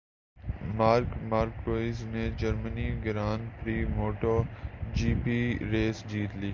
[0.77, 4.41] mark Marquez نے Germany grand prix motto
[4.95, 5.39] جی پی
[5.71, 6.49] race جیت لی